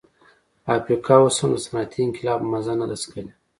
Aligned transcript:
افریقا 0.77 1.15
اوس 1.23 1.35
هم 1.41 1.51
د 1.53 1.57
صنعتي 1.65 1.99
انقلاب 2.03 2.39
مزه 2.51 2.73
نه 2.81 2.85
ده 2.89 2.95
څکلې. 3.03 3.31